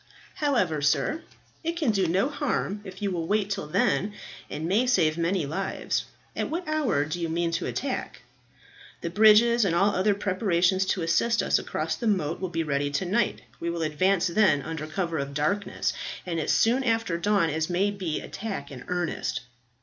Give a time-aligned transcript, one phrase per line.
[0.33, 1.21] However sir,
[1.63, 4.15] it can do no harm if you will wait till then,
[4.49, 6.05] and may save many lives.
[6.35, 8.23] At what hour do you mean to attack?"
[9.01, 12.89] "The bridges and all other preparations to assist us across the moat will be ready
[12.89, 13.43] to night.
[13.59, 15.93] We will advance then under cover of darkness,
[16.25, 19.41] and as soon after dawn as may be attack in earnest."